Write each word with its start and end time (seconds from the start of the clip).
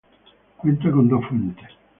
Cuenta 0.57 0.89
con 0.91 1.07
dos 1.07 1.23
fuentes. 1.27 1.67